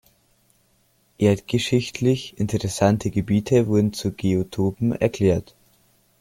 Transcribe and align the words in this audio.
Erdgeschichtlich 1.19 2.33
interessante 2.39 3.11
Gebiete 3.11 3.67
wurden 3.67 3.93
zu 3.93 4.11
Geotopen 4.11 4.93
erklärt. 4.93 5.53